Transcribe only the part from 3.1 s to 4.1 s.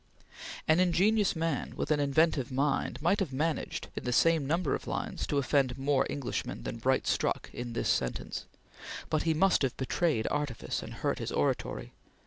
have managed, in